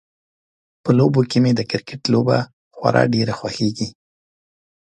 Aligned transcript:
په 0.83 0.89
لوبو 0.97 1.21
کې 1.29 1.37
مې 1.43 1.51
د 1.55 1.61
کرکټ 1.71 2.01
لوبه 2.13 2.37
خورا 2.75 3.03
ډیره 3.15 3.33
خوښیږي 3.39 3.87